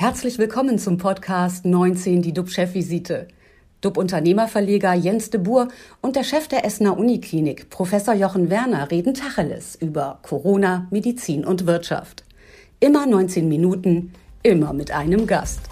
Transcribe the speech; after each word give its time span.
Herzlich 0.00 0.38
willkommen 0.38 0.78
zum 0.78 0.96
Podcast 0.96 1.64
19, 1.64 2.22
die 2.22 2.32
DUB-Chefvisite. 2.32 3.26
DUB-Unternehmerverleger 3.80 4.94
Jens 4.94 5.30
de 5.30 5.40
Boer 5.40 5.66
und 6.00 6.14
der 6.14 6.22
Chef 6.22 6.46
der 6.46 6.64
Essener 6.64 6.96
Uniklinik, 6.96 7.68
Professor 7.68 8.14
Jochen 8.14 8.48
Werner, 8.48 8.92
reden 8.92 9.12
Tacheles 9.12 9.74
über 9.74 10.20
Corona, 10.22 10.86
Medizin 10.92 11.44
und 11.44 11.66
Wirtschaft. 11.66 12.22
Immer 12.78 13.06
19 13.06 13.48
Minuten, 13.48 14.12
immer 14.44 14.72
mit 14.72 14.92
einem 14.92 15.26
Gast. 15.26 15.68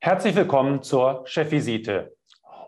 Herzlich 0.00 0.34
willkommen 0.34 0.82
zur 0.82 1.22
Chefvisite. 1.26 2.16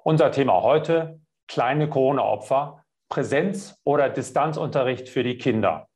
Unser 0.04 0.30
Thema 0.30 0.62
heute, 0.62 1.18
kleine 1.48 1.88
Corona-Opfer, 1.88 2.84
Präsenz- 3.08 3.74
oder 3.82 4.10
Distanzunterricht 4.10 5.08
für 5.08 5.24
die 5.24 5.38
Kinder. 5.38 5.88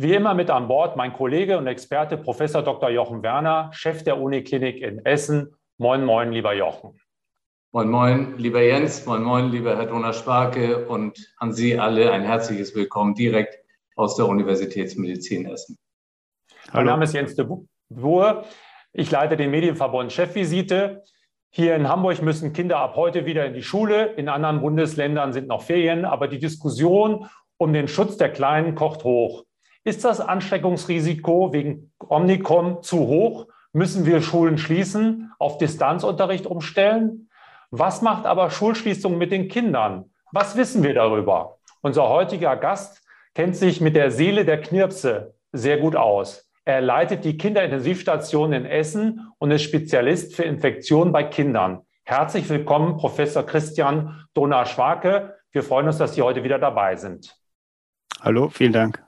Wie 0.00 0.14
immer 0.14 0.32
mit 0.32 0.48
an 0.48 0.68
Bord 0.68 0.96
mein 0.96 1.12
Kollege 1.12 1.58
und 1.58 1.66
Experte 1.66 2.16
Professor 2.16 2.62
Dr. 2.62 2.88
Jochen 2.88 3.24
Werner, 3.24 3.70
Chef 3.72 4.04
der 4.04 4.20
Uniklinik 4.20 4.80
in 4.80 5.04
Essen. 5.04 5.56
Moin, 5.76 6.04
moin, 6.04 6.30
lieber 6.30 6.54
Jochen. 6.54 7.00
Moin, 7.72 7.88
moin, 7.90 8.38
lieber 8.38 8.62
Jens, 8.62 9.04
moin, 9.06 9.24
moin, 9.24 9.50
lieber 9.50 9.76
Herr 9.76 9.86
Donner-Sparke 9.86 10.86
und 10.86 11.34
an 11.38 11.52
Sie 11.52 11.76
alle 11.80 12.12
ein 12.12 12.22
herzliches 12.22 12.76
Willkommen 12.76 13.16
direkt 13.16 13.58
aus 13.96 14.14
der 14.14 14.28
Universitätsmedizin 14.28 15.46
Essen. 15.46 15.76
Hallo. 16.68 16.74
Mein 16.74 16.86
Name 16.86 17.02
ist 17.02 17.14
Jens 17.14 17.34
de 17.34 17.48
Boer. 17.88 18.44
Ich 18.92 19.10
leite 19.10 19.36
den 19.36 19.50
Medienverbund 19.50 20.12
Chefvisite. 20.12 21.02
Hier 21.50 21.74
in 21.74 21.88
Hamburg 21.88 22.22
müssen 22.22 22.52
Kinder 22.52 22.78
ab 22.78 22.94
heute 22.94 23.26
wieder 23.26 23.46
in 23.46 23.54
die 23.54 23.64
Schule. 23.64 24.12
In 24.12 24.28
anderen 24.28 24.60
Bundesländern 24.60 25.32
sind 25.32 25.48
noch 25.48 25.62
Ferien. 25.62 26.04
Aber 26.04 26.28
die 26.28 26.38
Diskussion 26.38 27.28
um 27.56 27.72
den 27.72 27.88
Schutz 27.88 28.16
der 28.16 28.30
Kleinen 28.30 28.76
kocht 28.76 29.02
hoch. 29.02 29.42
Ist 29.88 30.04
das 30.04 30.20
Ansteckungsrisiko 30.20 31.54
wegen 31.54 31.92
Omnicom 31.98 32.82
zu 32.82 33.06
hoch? 33.06 33.46
Müssen 33.72 34.04
wir 34.04 34.20
Schulen 34.20 34.58
schließen, 34.58 35.32
auf 35.38 35.56
Distanzunterricht 35.56 36.44
umstellen? 36.44 37.30
Was 37.70 38.02
macht 38.02 38.26
aber 38.26 38.50
Schulschließung 38.50 39.16
mit 39.16 39.32
den 39.32 39.48
Kindern? 39.48 40.10
Was 40.30 40.58
wissen 40.58 40.82
wir 40.82 40.92
darüber? 40.92 41.56
Unser 41.80 42.10
heutiger 42.10 42.54
Gast 42.56 43.02
kennt 43.34 43.56
sich 43.56 43.80
mit 43.80 43.96
der 43.96 44.10
Seele 44.10 44.44
der 44.44 44.60
Knirpse 44.60 45.32
sehr 45.52 45.78
gut 45.78 45.96
aus. 45.96 46.46
Er 46.66 46.82
leitet 46.82 47.24
die 47.24 47.38
Kinderintensivstation 47.38 48.52
in 48.52 48.66
Essen 48.66 49.32
und 49.38 49.50
ist 49.52 49.62
Spezialist 49.62 50.34
für 50.34 50.42
Infektionen 50.42 51.12
bei 51.12 51.24
Kindern. 51.24 51.80
Herzlich 52.04 52.46
willkommen, 52.50 52.98
Professor 52.98 53.42
Christian 53.42 54.26
Donar-Schwake. 54.34 55.34
Wir 55.50 55.62
freuen 55.62 55.86
uns, 55.86 55.96
dass 55.96 56.14
Sie 56.14 56.20
heute 56.20 56.44
wieder 56.44 56.58
dabei 56.58 56.94
sind. 56.96 57.34
Hallo, 58.20 58.50
vielen 58.50 58.74
Dank. 58.74 59.07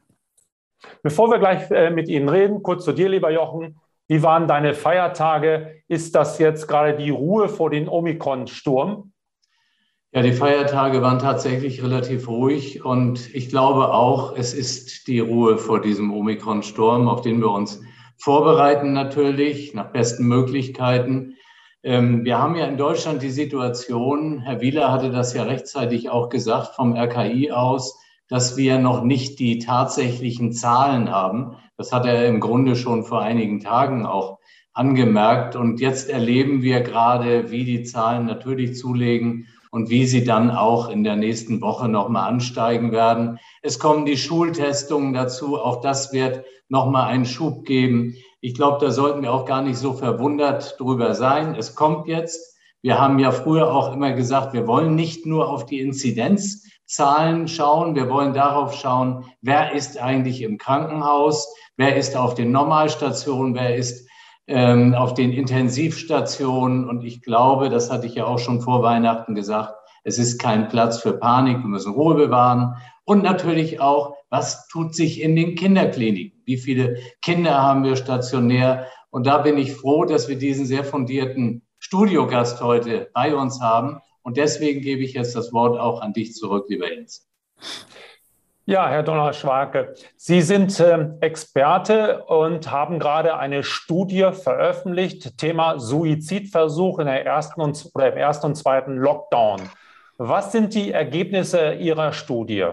Bevor 1.03 1.31
wir 1.31 1.39
gleich 1.39 1.71
äh, 1.71 1.91
mit 1.91 2.09
Ihnen 2.09 2.29
reden, 2.29 2.63
kurz 2.63 2.85
zu 2.85 2.93
dir, 2.93 3.09
lieber 3.09 3.31
Jochen. 3.31 3.79
Wie 4.09 4.23
waren 4.23 4.49
deine 4.49 4.75
Feiertage? 4.75 5.83
Ist 5.87 6.15
das 6.15 6.39
jetzt 6.39 6.67
gerade 6.67 6.97
die 6.97 7.11
Ruhe 7.11 7.49
vor 7.49 7.71
dem 7.71 7.89
Omikron-Sturm? 7.89 9.13
Ja, 10.13 10.23
die 10.23 10.33
Feiertage 10.33 11.03
waren 11.03 11.21
tatsächlich 11.21 11.85
relativ 11.85 12.27
ruhig 12.27 12.85
und 12.85 13.33
ich 13.33 13.49
glaube 13.49 13.95
auch, 13.95 14.37
es 14.37 14.55
ist 14.55 15.07
die 15.07 15.21
Ruhe 15.21 15.57
vor 15.57 15.81
diesem 15.81 16.13
Omikron-Sturm, 16.13 17.07
auf 17.07 17.21
den 17.21 17.39
wir 17.39 17.53
uns 17.53 17.81
vorbereiten 18.19 18.93
natürlich, 18.93 19.73
nach 19.73 19.93
besten 19.93 20.27
Möglichkeiten. 20.27 21.37
Ähm, 21.85 22.25
wir 22.25 22.39
haben 22.39 22.57
ja 22.57 22.67
in 22.67 22.77
Deutschland 22.77 23.23
die 23.23 23.31
Situation, 23.31 24.41
Herr 24.41 24.61
Wieler 24.61 24.91
hatte 24.91 25.11
das 25.11 25.33
ja 25.33 25.45
rechtzeitig 25.45 26.11
auch 26.11 26.29
gesagt 26.29 26.75
vom 26.75 26.97
RKI 26.97 27.53
aus, 27.53 27.97
dass 28.31 28.57
wir 28.57 28.79
noch 28.79 29.03
nicht 29.03 29.39
die 29.41 29.59
tatsächlichen 29.59 30.53
Zahlen 30.53 31.11
haben. 31.11 31.57
Das 31.77 31.93
hat 31.93 32.07
er 32.07 32.27
im 32.27 32.41
Grunde 32.41 32.77
schon 32.77 33.05
vor 33.05 33.21
einigen 33.21 33.61
Tagen 33.61 34.07
auch 34.07 34.39
angemerkt. 34.73 35.57
Und 35.57 35.81
jetzt 35.81 36.09
erleben 36.09 36.63
wir 36.63 36.81
gerade, 36.81 37.51
wie 37.51 37.65
die 37.65 37.83
Zahlen 37.83 38.27
natürlich 38.27 38.77
zulegen 38.77 39.49
und 39.73 39.91
wie 39.91 40.07
sie 40.07 40.25
dann 40.25 40.51
auch 40.51 40.89
in 40.89 41.05
der 41.05 41.17
nächsten 41.17 41.61
Woche 41.61 41.89
nochmal 41.89 42.29
ansteigen 42.29 42.93
werden. 42.93 43.39
Es 43.63 43.79
kommen 43.79 44.07
die 44.07 44.17
Schultestungen 44.17 45.13
dazu. 45.13 45.59
Auch 45.59 45.81
das 45.81 46.13
wird 46.13 46.45
nochmal 46.69 47.09
einen 47.09 47.27
Schub 47.27 47.65
geben. 47.65 48.15
Ich 48.41 48.55
glaube, 48.55 48.79
da 48.81 48.93
sollten 48.93 49.23
wir 49.23 49.33
auch 49.33 49.45
gar 49.45 49.63
nicht 49.63 49.77
so 49.77 49.93
verwundert 49.93 50.79
drüber 50.79 51.15
sein. 51.15 51.57
Es 51.57 51.75
kommt 51.75 52.07
jetzt. 52.07 52.60
Wir 52.83 52.99
haben 52.99 53.19
ja 53.19 53.31
früher 53.31 53.73
auch 53.73 53.93
immer 53.93 54.13
gesagt, 54.13 54.53
wir 54.53 54.67
wollen 54.67 54.95
nicht 54.95 55.27
nur 55.27 55.49
auf 55.49 55.67
die 55.67 55.81
Inzidenz 55.81 56.65
Zahlen 56.91 57.47
schauen. 57.47 57.95
Wir 57.95 58.09
wollen 58.09 58.35
darauf 58.35 58.75
schauen, 58.75 59.25
wer 59.43 59.73
ist 59.73 59.97
eigentlich 60.01 60.43
im 60.43 60.59
Krankenhaus, 60.59 61.55
wer 61.77 61.95
ist 61.95 62.17
auf 62.17 62.35
den 62.35 62.51
Normalstationen, 62.51 63.55
wer 63.55 63.77
ist 63.77 64.09
ähm, 64.49 64.95
auf 64.95 65.15
den 65.15 65.33
Intensivstationen. 65.33 66.89
Und 66.89 67.05
ich 67.05 67.23
glaube, 67.23 67.69
das 67.69 67.93
hatte 67.93 68.09
ich 68.09 68.17
ja 68.17 68.25
auch 68.25 68.41
schon 68.41 68.61
vor 68.61 68.83
Weihnachten 68.83 69.37
gesagt, 69.37 69.75
es 70.03 70.19
ist 70.19 70.41
kein 70.41 70.69
Platz 70.69 70.99
für 70.99 71.13
Panik. 71.13 71.59
Wir 71.59 71.69
müssen 71.69 71.93
Ruhe 71.93 72.17
bewahren. 72.17 72.75
Und 73.05 73.23
natürlich 73.23 73.81
auch, 73.81 74.17
was 74.29 74.67
tut 74.67 74.97
sich 74.97 75.21
in 75.21 75.37
den 75.37 75.55
Kinderkliniken? 75.55 76.43
Wie 76.45 76.57
viele 76.57 76.97
Kinder 77.23 77.63
haben 77.63 77.85
wir 77.85 77.95
stationär? 77.95 78.87
Und 79.11 79.29
da 79.29 79.39
bin 79.39 79.59
ich 79.59 79.75
froh, 79.75 80.07
dass 80.07 80.29
wir 80.29 80.39
diesen 80.39 80.67
sehr 80.67 80.83
fundierten 80.83 81.63
Studiogast 81.81 82.61
heute 82.61 83.11
bei 83.15 83.35
uns 83.35 83.61
haben 83.61 84.01
und 84.23 84.37
deswegen 84.37 84.83
gebe 84.83 85.03
ich 85.03 85.15
jetzt 85.15 85.35
das 85.35 85.53
Wort 85.53 85.79
auch 85.79 86.03
an 86.03 86.13
dich 86.13 86.35
zurück, 86.35 86.67
lieber 86.69 86.93
Jens. 86.93 87.27
Ja, 88.67 88.89
Herr 88.89 89.03
Donner-Schwake, 89.03 89.95
Sie 90.17 90.43
sind 90.43 90.79
äh, 90.79 91.09
Experte 91.21 92.23
und 92.27 92.71
haben 92.71 92.99
gerade 92.99 93.37
eine 93.37 93.65
Studie 93.65 94.31
veröffentlicht, 94.33 95.39
Thema 95.39 95.81
Suizidversuch 95.81 97.01
in 97.01 97.07
der 97.07 97.25
ersten 97.25 97.63
und, 97.63 97.91
oder 97.95 98.13
im 98.13 98.19
ersten 98.19 98.47
und 98.47 98.55
zweiten 98.57 98.97
Lockdown. 98.97 99.63
Was 100.19 100.53
sind 100.53 100.75
die 100.75 100.93
Ergebnisse 100.93 101.73
Ihrer 101.73 102.13
Studie? 102.13 102.69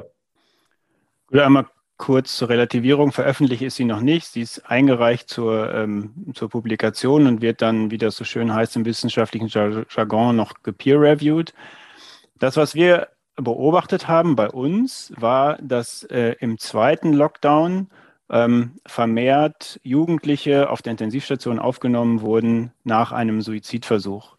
Ich 1.26 1.32
würde 1.32 1.46
einmal 1.46 1.66
kurz 1.98 2.38
zur 2.38 2.50
Relativierung. 2.50 3.12
Veröffentlicht 3.12 3.64
ist 3.64 3.76
sie 3.76 3.86
noch 3.86 4.02
nicht. 4.02 4.28
Sie 4.28 4.42
ist 4.42 4.60
eingereicht 4.70 5.30
zur, 5.30 5.74
ähm, 5.74 6.14
zur 6.34 6.50
Publikation 6.50 7.28
und 7.28 7.42
wird 7.42 7.62
dann, 7.62 7.92
wie 7.92 7.98
das 7.98 8.16
so 8.16 8.24
schön 8.24 8.54
heißt 8.54 8.76
im 8.76 8.86
wissenschaftlichen 8.86 9.48
Jargon, 9.48 10.36
noch 10.36 10.64
gepeer-reviewed. 10.64 11.54
Das, 12.40 12.56
was 12.56 12.76
wir 12.76 13.10
beobachtet 13.36 14.08
haben 14.08 14.36
bei 14.36 14.50
uns, 14.50 15.12
war, 15.16 15.58
dass 15.62 16.04
äh, 16.04 16.36
im 16.40 16.58
zweiten 16.58 17.14
Lockdown 17.14 17.88
ähm, 18.30 18.74
vermehrt 18.86 19.80
Jugendliche 19.84 20.70
auf 20.70 20.82
der 20.82 20.92
Intensivstation 20.92 21.60
aufgenommen 21.60 22.22
wurden 22.22 22.72
nach 22.84 23.12
einem 23.12 23.42
Suizidversuch. 23.42 24.36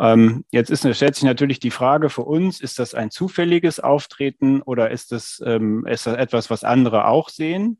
Ähm, 0.00 0.46
jetzt 0.50 0.70
ist, 0.70 0.96
stellt 0.96 1.14
sich 1.14 1.24
natürlich 1.24 1.60
die 1.60 1.70
Frage 1.70 2.08
für 2.08 2.22
uns, 2.22 2.60
ist 2.60 2.78
das 2.78 2.94
ein 2.94 3.10
zufälliges 3.10 3.80
Auftreten 3.80 4.62
oder 4.62 4.90
ist 4.90 5.12
das, 5.12 5.42
ähm, 5.44 5.86
ist 5.86 6.06
das 6.06 6.16
etwas, 6.16 6.48
was 6.48 6.64
andere 6.64 7.06
auch 7.06 7.28
sehen? 7.28 7.78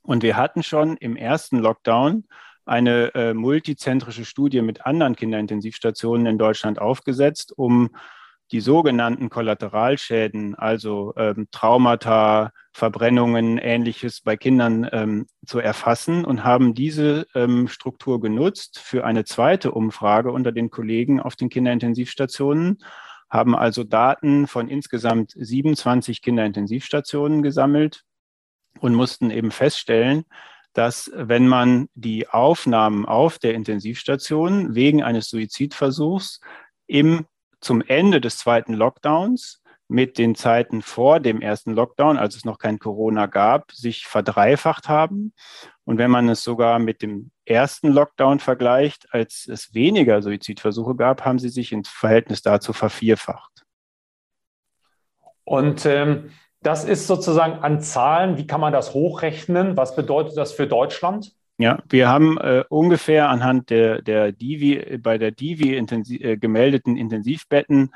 Und 0.00 0.22
wir 0.22 0.36
hatten 0.36 0.62
schon 0.62 0.96
im 0.96 1.14
ersten 1.14 1.58
Lockdown 1.58 2.24
eine 2.64 3.14
äh, 3.14 3.34
multizentrische 3.34 4.24
Studie 4.24 4.62
mit 4.62 4.86
anderen 4.86 5.14
Kinderintensivstationen 5.14 6.26
in 6.26 6.38
Deutschland 6.38 6.80
aufgesetzt, 6.80 7.52
um 7.56 7.90
die 8.52 8.60
sogenannten 8.60 9.30
Kollateralschäden, 9.30 10.54
also 10.54 11.14
ähm, 11.16 11.48
Traumata, 11.50 12.52
Verbrennungen, 12.72 13.56
ähnliches 13.56 14.20
bei 14.20 14.36
Kindern 14.36 14.86
ähm, 14.92 15.26
zu 15.46 15.58
erfassen 15.58 16.24
und 16.26 16.44
haben 16.44 16.74
diese 16.74 17.26
ähm, 17.34 17.66
Struktur 17.66 18.20
genutzt 18.20 18.78
für 18.78 19.04
eine 19.04 19.24
zweite 19.24 19.72
Umfrage 19.72 20.30
unter 20.30 20.52
den 20.52 20.70
Kollegen 20.70 21.18
auf 21.18 21.34
den 21.34 21.48
Kinderintensivstationen, 21.48 22.84
haben 23.30 23.56
also 23.56 23.84
Daten 23.84 24.46
von 24.46 24.68
insgesamt 24.68 25.32
27 25.34 26.20
Kinderintensivstationen 26.20 27.42
gesammelt 27.42 28.04
und 28.80 28.94
mussten 28.94 29.30
eben 29.30 29.50
feststellen, 29.50 30.24
dass 30.74 31.10
wenn 31.14 31.48
man 31.48 31.88
die 31.94 32.28
Aufnahmen 32.28 33.06
auf 33.06 33.38
der 33.38 33.54
Intensivstation 33.54 34.74
wegen 34.74 35.02
eines 35.02 35.28
Suizidversuchs 35.30 36.40
im 36.86 37.26
zum 37.62 37.80
Ende 37.80 38.20
des 38.20 38.36
zweiten 38.36 38.74
Lockdowns 38.74 39.62
mit 39.88 40.18
den 40.18 40.34
Zeiten 40.34 40.82
vor 40.82 41.20
dem 41.20 41.40
ersten 41.40 41.72
Lockdown, 41.72 42.16
als 42.16 42.34
es 42.34 42.44
noch 42.44 42.58
kein 42.58 42.78
Corona 42.78 43.26
gab, 43.26 43.72
sich 43.72 44.06
verdreifacht 44.06 44.88
haben. 44.88 45.32
Und 45.84 45.98
wenn 45.98 46.10
man 46.10 46.28
es 46.28 46.42
sogar 46.42 46.78
mit 46.78 47.02
dem 47.02 47.30
ersten 47.44 47.88
Lockdown 47.88 48.40
vergleicht, 48.40 49.12
als 49.12 49.46
es 49.46 49.74
weniger 49.74 50.22
Suizidversuche 50.22 50.96
gab, 50.96 51.24
haben 51.24 51.38
sie 51.38 51.50
sich 51.50 51.72
im 51.72 51.84
Verhältnis 51.84 52.42
dazu 52.42 52.72
vervierfacht. 52.72 53.64
Und 55.44 55.84
ähm, 55.86 56.30
das 56.62 56.84
ist 56.84 57.06
sozusagen 57.06 57.54
an 57.62 57.80
Zahlen, 57.80 58.38
wie 58.38 58.46
kann 58.46 58.60
man 58.60 58.72
das 58.72 58.94
hochrechnen? 58.94 59.76
Was 59.76 59.96
bedeutet 59.96 60.36
das 60.36 60.52
für 60.52 60.66
Deutschland? 60.66 61.34
Ja, 61.58 61.82
wir 61.88 62.08
haben 62.08 62.38
äh, 62.38 62.64
ungefähr 62.68 63.28
anhand 63.28 63.70
der, 63.70 64.02
der 64.02 64.32
Divi, 64.32 64.98
bei 64.98 65.18
der 65.18 65.30
Divi 65.30 65.76
intensiv, 65.76 66.20
äh, 66.22 66.36
gemeldeten 66.36 66.96
Intensivbetten 66.96 67.92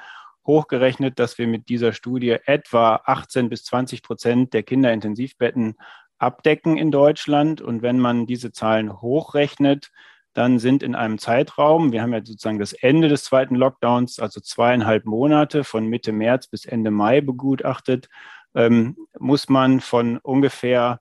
hochgerechnet, 0.46 1.18
dass 1.18 1.38
wir 1.38 1.46
mit 1.46 1.68
dieser 1.68 1.92
Studie 1.92 2.36
etwa 2.44 3.00
18 3.04 3.48
bis 3.48 3.64
20 3.64 4.02
Prozent 4.02 4.54
der 4.54 4.62
Kinderintensivbetten 4.62 5.76
abdecken 6.18 6.76
in 6.76 6.90
Deutschland. 6.90 7.60
Und 7.60 7.82
wenn 7.82 7.98
man 7.98 8.26
diese 8.26 8.52
Zahlen 8.52 9.00
hochrechnet, 9.00 9.90
dann 10.32 10.58
sind 10.58 10.82
in 10.82 10.94
einem 10.94 11.18
Zeitraum, 11.18 11.92
wir 11.92 12.02
haben 12.02 12.12
ja 12.12 12.20
sozusagen 12.22 12.58
das 12.58 12.74
Ende 12.74 13.08
des 13.08 13.24
zweiten 13.24 13.54
Lockdowns, 13.54 14.18
also 14.18 14.40
zweieinhalb 14.40 15.06
Monate 15.06 15.64
von 15.64 15.86
Mitte 15.86 16.12
März 16.12 16.46
bis 16.46 16.66
Ende 16.66 16.90
Mai 16.90 17.22
begutachtet, 17.22 18.10
ähm, 18.54 18.96
muss 19.18 19.48
man 19.48 19.80
von 19.80 20.18
ungefähr 20.18 21.00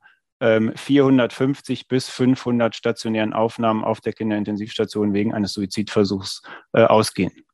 450 0.76 1.88
bis 1.88 2.10
500 2.10 2.76
stationären 2.76 3.34
Aufnahmen 3.34 3.84
auf 3.84 4.02
der 4.02 4.14
Kinderintensivstation 4.14 5.14
wegen 5.14 5.34
eines 5.34 5.54
Suizidversuchs 5.54 6.42
äh, 6.74 6.84
ausgehen. 6.84 7.46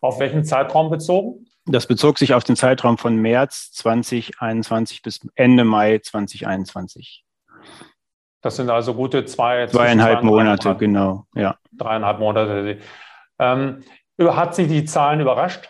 Auf 0.00 0.18
welchen 0.18 0.44
Zeitraum 0.44 0.90
bezogen? 0.90 1.46
Das 1.66 1.86
bezog 1.86 2.18
sich 2.18 2.34
auf 2.34 2.42
den 2.42 2.56
Zeitraum 2.56 2.98
von 2.98 3.16
März 3.16 3.70
2021 3.72 5.02
bis 5.02 5.20
Ende 5.34 5.64
Mai 5.64 5.98
2021. 5.98 7.24
Das 8.40 8.56
sind 8.56 8.70
also 8.70 8.94
gute 8.94 9.24
zwei, 9.26 9.66
zweieinhalb 9.66 10.22
Monate, 10.22 10.68
Monate, 10.68 10.78
genau, 10.78 11.26
ja. 11.34 11.56
Dreieinhalb 11.72 12.18
Monate. 12.18 12.78
Ähm, 13.38 13.84
hat 14.18 14.54
Sie 14.54 14.66
die 14.66 14.84
Zahlen 14.84 15.20
überrascht? 15.20 15.68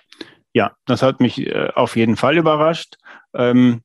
Ja, 0.52 0.72
das 0.86 1.02
hat 1.02 1.20
mich 1.20 1.46
äh, 1.46 1.70
auf 1.74 1.96
jeden 1.96 2.16
Fall 2.16 2.36
überrascht. 2.36 2.96
Ähm, 3.34 3.82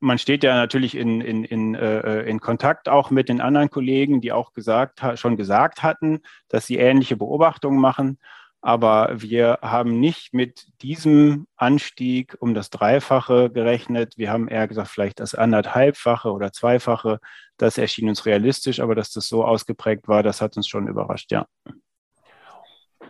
man 0.00 0.18
steht 0.18 0.42
ja 0.42 0.54
natürlich 0.54 0.96
in, 0.96 1.20
in, 1.20 1.44
in, 1.44 1.74
äh, 1.74 2.22
in 2.22 2.40
Kontakt 2.40 2.88
auch 2.88 3.10
mit 3.10 3.28
den 3.28 3.40
anderen 3.40 3.70
Kollegen, 3.70 4.20
die 4.20 4.32
auch 4.32 4.52
gesagt, 4.52 5.02
schon 5.14 5.36
gesagt 5.36 5.82
hatten, 5.82 6.20
dass 6.48 6.66
sie 6.66 6.78
ähnliche 6.78 7.16
Beobachtungen 7.16 7.78
machen. 7.78 8.18
Aber 8.62 9.10
wir 9.14 9.58
haben 9.62 10.00
nicht 10.00 10.34
mit 10.34 10.66
diesem 10.82 11.46
Anstieg 11.56 12.36
um 12.40 12.52
das 12.52 12.68
Dreifache 12.68 13.50
gerechnet. 13.50 14.14
Wir 14.18 14.30
haben 14.30 14.48
eher 14.48 14.68
gesagt, 14.68 14.88
vielleicht 14.88 15.20
das 15.20 15.34
anderthalbfache 15.34 16.30
oder 16.30 16.52
zweifache. 16.52 17.20
Das 17.56 17.78
erschien 17.78 18.08
uns 18.08 18.26
realistisch, 18.26 18.80
aber 18.80 18.94
dass 18.94 19.12
das 19.12 19.28
so 19.28 19.44
ausgeprägt 19.44 20.08
war, 20.08 20.22
das 20.22 20.42
hat 20.42 20.56
uns 20.56 20.68
schon 20.68 20.88
überrascht, 20.88 21.32
ja. 21.32 21.46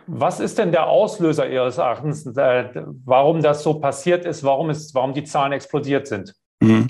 Was 0.07 0.39
ist 0.39 0.57
denn 0.57 0.71
der 0.71 0.87
Auslöser 0.87 1.49
Ihres 1.49 1.77
Erachtens, 1.77 2.25
äh, 2.25 2.83
warum 3.05 3.41
das 3.41 3.63
so 3.63 3.79
passiert 3.79 4.25
ist, 4.25 4.43
warum, 4.43 4.69
es, 4.69 4.93
warum 4.95 5.13
die 5.13 5.23
Zahlen 5.23 5.51
explodiert 5.51 6.07
sind? 6.07 6.33
Mhm. 6.61 6.87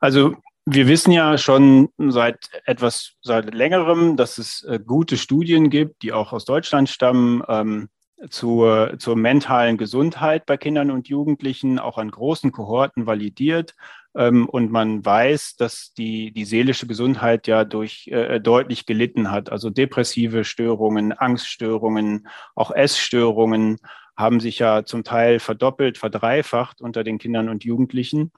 Also 0.00 0.34
wir 0.64 0.88
wissen 0.88 1.12
ja 1.12 1.38
schon 1.38 1.88
seit 1.98 2.50
etwas 2.64 3.14
seit 3.22 3.52
längerem, 3.54 4.16
dass 4.16 4.38
es 4.38 4.62
äh, 4.64 4.78
gute 4.84 5.16
Studien 5.16 5.70
gibt, 5.70 6.02
die 6.02 6.12
auch 6.12 6.32
aus 6.32 6.44
Deutschland 6.44 6.88
stammen, 6.88 7.42
ähm, 7.48 7.88
zur, 8.30 8.94
zur 8.98 9.16
mentalen 9.16 9.76
Gesundheit 9.76 10.46
bei 10.46 10.56
Kindern 10.56 10.92
und 10.92 11.08
Jugendlichen, 11.08 11.80
auch 11.80 11.98
an 11.98 12.10
großen 12.10 12.52
Kohorten 12.52 13.06
validiert. 13.06 13.74
Ähm, 14.14 14.48
und 14.48 14.70
man 14.70 15.04
weiß, 15.04 15.56
dass 15.56 15.92
die, 15.94 16.32
die 16.32 16.44
seelische 16.44 16.86
Gesundheit 16.86 17.48
ja 17.48 17.64
durch 17.64 18.06
äh, 18.08 18.38
deutlich 18.38 18.86
gelitten 18.86 19.30
hat. 19.30 19.50
Also 19.50 19.70
depressive 19.70 20.44
Störungen, 20.44 21.12
Angststörungen, 21.12 22.28
auch 22.54 22.70
Essstörungen 22.70 23.78
haben 24.16 24.40
sich 24.40 24.58
ja 24.60 24.84
zum 24.84 25.04
Teil 25.04 25.40
verdoppelt, 25.40 25.98
verdreifacht 25.98 26.80
unter 26.80 27.02
den 27.02 27.18
Kindern 27.18 27.48
und 27.48 27.64
Jugendlichen. 27.64 28.30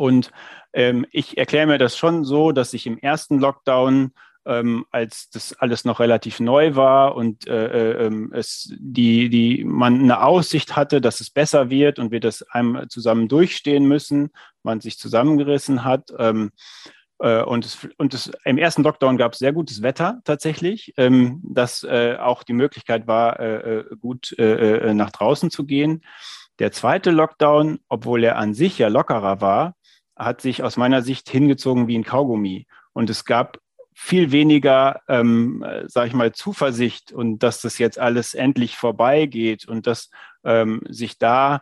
Und 0.00 0.30
ähm, 0.72 1.04
ich 1.12 1.36
erkläre 1.36 1.66
mir 1.66 1.78
das 1.78 1.96
schon 1.96 2.24
so, 2.24 2.52
dass 2.52 2.72
ich 2.72 2.86
im 2.86 2.98
ersten 2.98 3.38
Lockdown 3.38 4.12
ähm, 4.46 4.86
als 4.90 5.28
das 5.28 5.52
alles 5.52 5.84
noch 5.84 6.00
relativ 6.00 6.40
neu 6.40 6.74
war 6.74 7.14
und 7.14 7.46
äh, 7.46 7.66
äh, 7.66 8.06
ähm, 8.06 8.32
es 8.34 8.74
die, 8.78 9.28
die 9.28 9.64
man 9.64 10.00
eine 10.00 10.22
Aussicht 10.22 10.76
hatte, 10.76 11.02
dass 11.02 11.20
es 11.20 11.28
besser 11.28 11.68
wird 11.68 11.98
und 11.98 12.10
wir 12.10 12.20
das 12.20 12.42
einmal 12.42 12.88
zusammen 12.88 13.28
durchstehen 13.28 13.84
müssen, 13.84 14.30
man 14.62 14.80
sich 14.80 14.98
zusammengerissen 14.98 15.84
hat. 15.84 16.10
Ähm, 16.18 16.52
äh, 17.18 17.42
und, 17.42 17.66
es, 17.66 17.86
und 17.98 18.14
es, 18.14 18.30
im 18.46 18.56
ersten 18.56 18.82
Lockdown 18.82 19.18
gab 19.18 19.34
es 19.34 19.38
sehr 19.40 19.52
gutes 19.52 19.82
Wetter 19.82 20.22
tatsächlich, 20.24 20.94
ähm, 20.96 21.42
dass 21.44 21.84
äh, 21.84 22.16
auch 22.18 22.42
die 22.42 22.54
Möglichkeit 22.54 23.06
war, 23.06 23.38
äh, 23.38 23.84
gut 24.00 24.34
nach 24.38 25.10
draußen 25.10 25.50
zu 25.50 25.66
gehen. 25.66 26.02
Der 26.60 26.72
zweite 26.72 27.10
Lockdown, 27.10 27.80
obwohl 27.88 28.24
er 28.24 28.36
an 28.36 28.52
sich 28.54 28.78
ja 28.78 28.88
lockerer 28.88 29.40
war, 29.40 29.74
hat 30.24 30.40
sich 30.40 30.62
aus 30.62 30.76
meiner 30.76 31.02
Sicht 31.02 31.28
hingezogen 31.28 31.88
wie 31.88 31.98
ein 31.98 32.04
Kaugummi. 32.04 32.66
Und 32.92 33.10
es 33.10 33.24
gab 33.24 33.58
viel 33.92 34.32
weniger, 34.32 35.02
ähm, 35.08 35.64
sage 35.86 36.08
ich 36.08 36.14
mal, 36.14 36.32
Zuversicht 36.32 37.12
und 37.12 37.40
dass 37.40 37.60
das 37.60 37.78
jetzt 37.78 37.98
alles 37.98 38.34
endlich 38.34 38.76
vorbeigeht 38.76 39.66
und 39.68 39.86
dass 39.86 40.10
ähm, 40.44 40.80
sich 40.88 41.18
da 41.18 41.60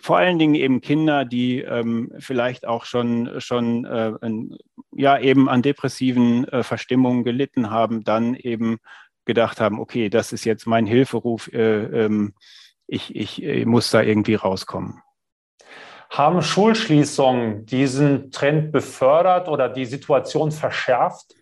vor 0.00 0.16
allen 0.16 0.38
Dingen 0.38 0.54
eben 0.54 0.80
Kinder, 0.80 1.24
die 1.24 1.58
ähm, 1.58 2.12
vielleicht 2.18 2.66
auch 2.66 2.84
schon, 2.84 3.40
schon 3.40 3.84
äh, 3.84 4.12
in, 4.22 4.56
ja, 4.92 5.18
eben 5.18 5.48
an 5.48 5.62
depressiven 5.62 6.46
äh, 6.48 6.62
Verstimmungen 6.62 7.24
gelitten 7.24 7.70
haben, 7.70 8.04
dann 8.04 8.34
eben 8.34 8.78
gedacht 9.24 9.60
haben, 9.60 9.80
okay, 9.80 10.08
das 10.08 10.32
ist 10.32 10.44
jetzt 10.44 10.66
mein 10.66 10.86
Hilferuf, 10.86 11.52
äh, 11.52 12.04
ähm, 12.04 12.34
ich, 12.86 13.14
ich, 13.14 13.42
ich 13.42 13.66
muss 13.66 13.90
da 13.90 14.02
irgendwie 14.02 14.34
rauskommen. 14.34 15.00
Haben 16.12 16.42
Schulschließungen 16.42 17.64
diesen 17.64 18.30
Trend 18.30 18.70
befördert 18.70 19.48
oder 19.48 19.70
die 19.70 19.86
Situation 19.86 20.52
verschärft? 20.52 21.34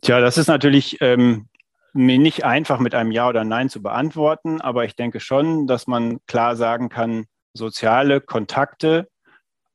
Tja, 0.00 0.20
das 0.20 0.38
ist 0.38 0.46
natürlich 0.46 1.02
ähm, 1.02 1.46
mir 1.92 2.18
nicht 2.18 2.46
einfach 2.46 2.78
mit 2.78 2.94
einem 2.94 3.10
Ja 3.10 3.28
oder 3.28 3.44
Nein 3.44 3.68
zu 3.68 3.82
beantworten, 3.82 4.62
aber 4.62 4.86
ich 4.86 4.96
denke 4.96 5.20
schon, 5.20 5.66
dass 5.66 5.86
man 5.86 6.18
klar 6.26 6.56
sagen 6.56 6.88
kann, 6.88 7.26
soziale 7.52 8.22
Kontakte 8.22 9.06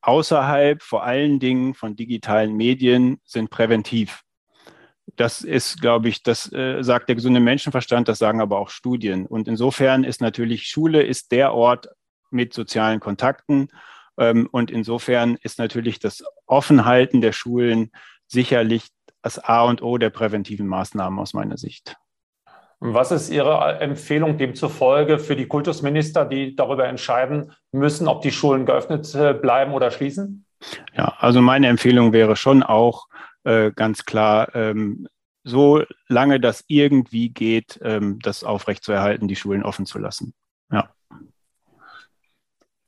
außerhalb 0.02 0.82
vor 0.82 1.04
allen 1.04 1.40
Dingen 1.40 1.76
von 1.76 1.96
digitalen 1.96 2.58
Medien 2.58 3.22
sind 3.26 3.52
präventiv. 3.52 4.24
Das 5.18 5.44
ist, 5.44 5.82
glaube 5.82 6.10
ich, 6.10 6.24
das 6.24 6.52
äh, 6.52 6.82
sagt 6.82 7.10
der 7.10 7.16
gesunde 7.16 7.40
Menschenverstand, 7.40 8.08
das 8.08 8.18
sagen 8.18 8.42
aber 8.42 8.58
auch 8.58 8.70
Studien. 8.70 9.28
Und 9.28 9.48
insofern 9.48 10.04
ist 10.04 10.20
natürlich 10.20 10.64
Schule 10.68 11.04
ist 11.04 11.32
der 11.32 11.54
Ort, 11.54 11.90
mit 12.32 12.54
sozialen 12.54 13.00
Kontakten. 13.00 13.70
Ähm, 14.18 14.48
und 14.52 14.72
insofern 14.72 15.38
ist 15.42 15.60
natürlich 15.60 16.00
das 16.00 16.24
Offenhalten 16.46 17.22
der 17.22 17.32
Schulen 17.32 17.92
sicherlich 18.28 18.88
das 19.22 19.40
A 19.40 19.64
und 19.64 19.82
O 19.82 19.98
der 19.98 20.10
präventiven 20.10 20.68
Maßnahmen 20.68 21.20
aus 21.20 21.34
meiner 21.34 21.58
Sicht. 21.58 21.96
Was 22.80 23.12
ist 23.12 23.30
Ihre 23.30 23.80
Empfehlung 23.80 24.40
demzufolge 24.40 25.20
für 25.20 25.36
die 25.36 25.48
Kultusminister, 25.48 26.26
die 26.26 26.56
darüber 26.56 26.88
entscheiden 26.88 27.54
müssen, 27.72 28.08
ob 28.08 28.24
die 28.24 28.32
Schulen 28.32 28.66
geöffnet 28.66 29.14
äh, 29.14 29.36
bleiben 29.36 29.74
oder 29.74 29.92
schließen? 29.92 30.46
Ja, 30.96 31.14
also 31.20 31.42
meine 31.42 31.68
Empfehlung 31.68 32.12
wäre 32.12 32.36
schon 32.36 32.64
auch 32.64 33.08
äh, 33.44 33.72
ganz 33.72 34.06
klar, 34.06 34.56
ähm, 34.56 35.08
so 35.44 35.84
lange 36.08 36.40
das 36.40 36.64
irgendwie 36.68 37.30
geht, 37.30 37.80
ähm, 37.84 38.18
das 38.20 38.44
aufrechtzuerhalten, 38.44 39.28
die 39.28 39.36
Schulen 39.36 39.64
offen 39.64 39.86
zu 39.86 40.00
lassen. 40.00 40.34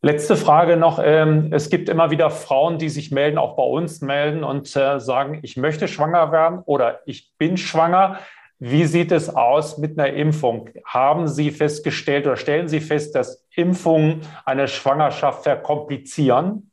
Letzte 0.05 0.35
Frage 0.35 0.75
noch. 0.75 0.99
Ähm, 1.01 1.53
es 1.53 1.69
gibt 1.69 1.87
immer 1.87 2.11
wieder 2.11 2.29
Frauen, 2.29 2.77
die 2.77 2.89
sich 2.89 3.11
melden, 3.11 3.37
auch 3.37 3.55
bei 3.55 3.63
uns 3.63 4.01
melden 4.01 4.43
und 4.43 4.75
äh, 4.75 4.99
sagen, 4.99 5.39
ich 5.43 5.55
möchte 5.55 5.87
schwanger 5.87 6.33
werden 6.33 6.59
oder 6.65 6.99
ich 7.05 7.31
bin 7.37 7.55
schwanger. 7.55 8.19
Wie 8.59 8.83
sieht 8.83 9.13
es 9.13 9.33
aus 9.33 9.77
mit 9.77 9.97
einer 9.97 10.11
Impfung? 10.11 10.69
Haben 10.83 11.29
Sie 11.29 11.51
festgestellt 11.51 12.27
oder 12.27 12.35
stellen 12.35 12.67
Sie 12.67 12.81
fest, 12.81 13.15
dass 13.15 13.47
Impfungen 13.55 14.23
eine 14.43 14.67
Schwangerschaft 14.67 15.43
verkomplizieren? 15.43 16.69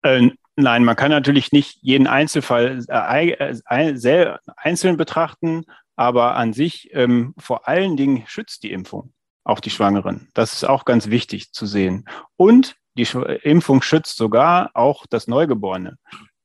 Äh, 0.00 0.30
nein, 0.56 0.84
man 0.84 0.96
kann 0.96 1.10
natürlich 1.10 1.52
nicht 1.52 1.80
jeden 1.82 2.06
Einzelfall 2.06 2.82
äh, 2.88 3.54
einzeln 3.66 4.96
betrachten, 4.96 5.64
aber 5.96 6.34
an 6.36 6.54
sich 6.54 6.88
ähm, 6.94 7.34
vor 7.36 7.68
allen 7.68 7.98
Dingen 7.98 8.24
schützt 8.26 8.62
die 8.62 8.72
Impfung 8.72 9.12
auch 9.46 9.60
die 9.60 9.70
Schwangeren. 9.70 10.28
Das 10.34 10.52
ist 10.54 10.64
auch 10.64 10.84
ganz 10.84 11.08
wichtig 11.08 11.52
zu 11.52 11.66
sehen. 11.66 12.04
Und 12.36 12.76
die 12.98 13.06
Impfung 13.42 13.80
schützt 13.82 14.16
sogar 14.16 14.70
auch 14.74 15.06
das 15.06 15.28
Neugeborene. 15.28 15.98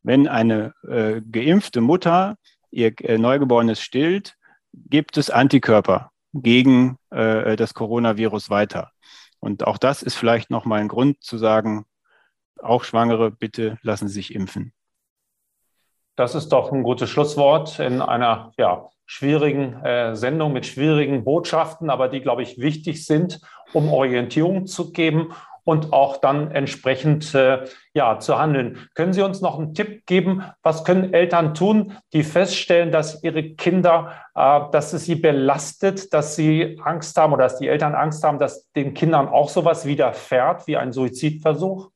Wenn 0.04 0.28
eine 0.28 0.74
äh, 0.88 1.22
geimpfte 1.22 1.82
Mutter 1.82 2.36
ihr 2.70 2.94
äh, 3.02 3.18
Neugeborenes 3.18 3.82
stillt, 3.82 4.36
gibt 4.74 5.18
es 5.18 5.30
Antikörper 5.30 6.12
gegen 6.34 6.98
äh, 7.10 7.56
das 7.56 7.74
Coronavirus 7.74 8.50
weiter. 8.50 8.92
Und 9.40 9.66
auch 9.66 9.78
das 9.78 10.04
ist 10.04 10.16
vielleicht 10.16 10.52
nochmal 10.52 10.82
ein 10.82 10.88
Grund 10.88 11.24
zu 11.24 11.38
sagen, 11.38 11.86
auch 12.62 12.84
Schwangere, 12.84 13.32
bitte 13.32 13.80
lassen 13.82 14.08
Sie 14.08 14.14
sich 14.14 14.36
impfen. 14.36 14.74
Das 16.22 16.36
ist 16.36 16.50
doch 16.50 16.72
ein 16.72 16.84
gutes 16.84 17.10
Schlusswort 17.10 17.80
in 17.80 18.00
einer 18.00 18.52
ja, 18.56 18.90
schwierigen 19.08 19.84
äh, 19.84 20.16
Sendung 20.16 20.54
mit 20.54 20.68
schwierigen 20.68 21.24
Botschaften, 21.24 21.90
aber 21.90 22.10
die, 22.10 22.22
glaube 22.22 22.44
ich, 22.44 22.60
wichtig 22.60 23.08
sind, 23.08 23.42
um 23.74 23.92
Orientierung 23.92 24.68
zu 24.68 24.92
geben 24.92 25.34
und 25.64 25.94
auch 25.94 26.18
dann 26.18 26.52
entsprechend 26.52 27.34
äh, 27.34 27.66
ja, 27.96 28.20
zu 28.20 28.38
handeln. 28.38 28.88
Können 28.94 29.14
Sie 29.14 29.24
uns 29.24 29.42
noch 29.42 29.58
einen 29.58 29.74
Tipp 29.74 30.06
geben? 30.06 30.44
Was 30.62 30.84
können 30.84 31.12
Eltern 31.12 31.56
tun, 31.56 31.98
die 32.14 32.22
feststellen, 32.22 32.92
dass 32.92 33.24
ihre 33.24 33.56
Kinder, 33.56 34.12
äh, 34.36 34.60
dass 34.72 34.94
es 34.94 35.06
sie 35.06 35.16
belastet, 35.16 36.14
dass 36.14 36.36
sie 36.36 36.80
Angst 36.84 37.18
haben 37.18 37.34
oder 37.34 37.46
dass 37.46 37.58
die 37.58 37.68
Eltern 37.68 37.96
Angst 37.96 38.24
haben, 38.24 38.38
dass 38.38 38.72
den 38.74 38.94
Kindern 38.94 39.28
auch 39.28 39.50
sowas 39.50 39.88
widerfährt 39.88 40.68
wie 40.68 40.78
ein 40.78 40.92
Suizidversuch? 40.92 41.90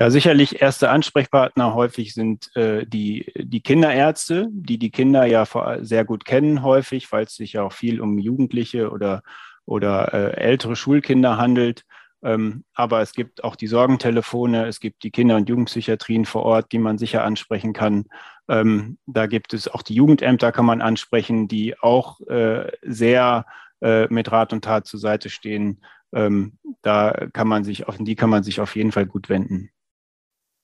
Ja, 0.00 0.08
sicherlich 0.10 0.62
erste 0.62 0.88
Ansprechpartner 0.88 1.74
häufig 1.74 2.14
sind 2.14 2.56
äh, 2.56 2.86
die, 2.86 3.30
die 3.36 3.60
Kinderärzte, 3.60 4.48
die 4.50 4.78
die 4.78 4.90
Kinder 4.90 5.26
ja 5.26 5.44
sehr 5.82 6.06
gut 6.06 6.24
kennen 6.24 6.62
häufig, 6.62 7.12
weil 7.12 7.24
es 7.24 7.34
sich 7.34 7.52
ja 7.52 7.64
auch 7.64 7.74
viel 7.74 8.00
um 8.00 8.16
Jugendliche 8.16 8.90
oder, 8.90 9.22
oder 9.66 10.14
äh, 10.14 10.36
ältere 10.40 10.74
Schulkinder 10.74 11.36
handelt. 11.36 11.84
Ähm, 12.22 12.64
aber 12.72 13.02
es 13.02 13.12
gibt 13.12 13.44
auch 13.44 13.56
die 13.56 13.66
Sorgentelefone, 13.66 14.66
es 14.66 14.80
gibt 14.80 15.02
die 15.02 15.10
Kinder- 15.10 15.36
und 15.36 15.50
Jugendpsychiatrien 15.50 16.24
vor 16.24 16.44
Ort, 16.44 16.72
die 16.72 16.78
man 16.78 16.96
sicher 16.96 17.22
ansprechen 17.22 17.74
kann. 17.74 18.06
Ähm, 18.48 18.96
da 19.04 19.26
gibt 19.26 19.52
es 19.52 19.68
auch 19.68 19.82
die 19.82 19.94
Jugendämter, 19.94 20.50
kann 20.50 20.64
man 20.64 20.80
ansprechen, 20.80 21.46
die 21.46 21.78
auch 21.78 22.22
äh, 22.22 22.72
sehr 22.80 23.44
äh, 23.82 24.06
mit 24.08 24.32
Rat 24.32 24.54
und 24.54 24.64
Tat 24.64 24.86
zur 24.86 24.98
Seite 24.98 25.28
stehen. 25.28 25.84
Ähm, 26.14 26.58
da 26.80 27.28
kann 27.34 27.48
man 27.48 27.64
sich 27.64 27.86
auf 27.86 27.98
die 27.98 28.16
kann 28.16 28.30
man 28.30 28.42
sich 28.42 28.62
auf 28.62 28.76
jeden 28.76 28.92
Fall 28.92 29.04
gut 29.04 29.28
wenden. 29.28 29.70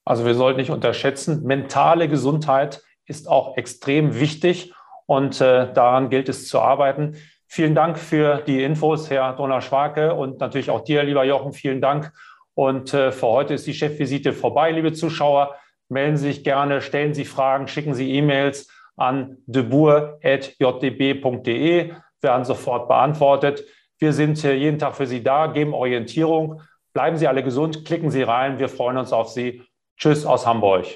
Also 0.06 0.24
wir 0.24 0.34
sollten 0.34 0.60
nicht 0.60 0.70
unterschätzen, 0.70 1.42
mentale 1.42 2.08
Gesundheit 2.08 2.82
ist 3.06 3.28
auch 3.28 3.56
extrem 3.56 4.20
wichtig 4.20 4.72
und 5.06 5.40
äh, 5.40 5.72
daran 5.72 6.10
gilt 6.10 6.28
es 6.28 6.46
zu 6.46 6.60
arbeiten. 6.60 7.16
Vielen 7.48 7.74
Dank 7.74 7.98
für 7.98 8.36
die 8.46 8.62
Infos, 8.62 9.10
Herr 9.10 9.32
Donner-Schwake 9.32 10.14
und 10.14 10.38
natürlich 10.38 10.70
auch 10.70 10.84
dir, 10.84 11.02
lieber 11.02 11.24
Jochen, 11.24 11.52
vielen 11.52 11.80
Dank. 11.80 12.12
Und 12.54 12.94
äh, 12.94 13.10
für 13.10 13.26
heute 13.26 13.54
ist 13.54 13.66
die 13.66 13.74
Chefvisite 13.74 14.32
vorbei, 14.32 14.70
liebe 14.70 14.92
Zuschauer. 14.92 15.56
Melden 15.88 16.16
Sie 16.16 16.28
sich 16.28 16.44
gerne, 16.44 16.82
stellen 16.82 17.12
Sie 17.12 17.24
Fragen, 17.24 17.66
schicken 17.66 17.94
Sie 17.94 18.14
E-Mails 18.14 18.70
an 18.96 19.38
debour.jdb.de, 19.46 21.92
werden 22.20 22.44
sofort 22.44 22.86
beantwortet. 22.86 23.64
Wir 23.98 24.12
sind 24.12 24.40
jeden 24.42 24.78
Tag 24.78 24.94
für 24.94 25.06
Sie 25.06 25.24
da, 25.24 25.48
geben 25.48 25.74
Orientierung. 25.74 26.62
Bleiben 26.92 27.16
Sie 27.16 27.26
alle 27.26 27.42
gesund, 27.42 27.84
klicken 27.84 28.10
Sie 28.10 28.22
rein. 28.22 28.60
Wir 28.60 28.68
freuen 28.68 28.98
uns 28.98 29.12
auf 29.12 29.30
Sie. 29.30 29.64
Tschüss 29.96 30.24
aus 30.26 30.46
Hamburg. 30.46 30.86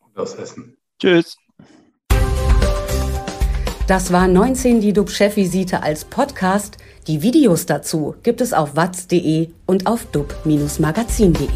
Und 0.00 0.18
aus 0.18 0.34
Essen. 0.34 0.78
Tschüss. 0.98 1.36
Das 3.86 4.12
war 4.12 4.28
19 4.28 4.80
die 4.80 4.92
DUB-Chefvisite 4.92 5.82
als 5.82 6.04
Podcast. 6.04 6.76
Die 7.06 7.22
Videos 7.22 7.64
dazu 7.64 8.16
gibt 8.22 8.40
es 8.40 8.52
auf 8.52 8.76
watz.de 8.76 9.48
und 9.66 9.86
auf 9.86 10.04
dub-magazin.de. 10.06 11.48